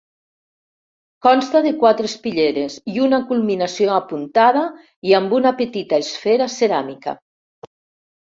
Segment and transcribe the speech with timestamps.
[1.25, 4.63] Consta de quatre espitlleres i una culminació apuntada
[5.09, 7.17] i amb una petita esfera ceràmica.